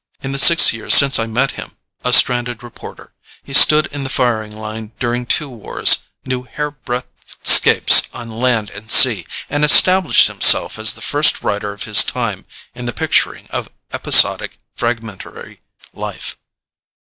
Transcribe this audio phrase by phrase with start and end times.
[0.23, 3.13] In the six years since I met him, a stranded reporter,
[3.43, 8.89] he stood in the firing line during two wars, knew hairbreadth 'scapes on land and
[8.89, 13.69] sea, and established himself as the first writer of his time in the picturing of
[13.93, 15.61] episodic, fragmentary
[15.93, 16.35] life.